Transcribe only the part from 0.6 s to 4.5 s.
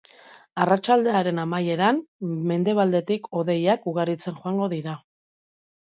Arratsaldearen amaieran mendebaldetik hodeiak ugaritzen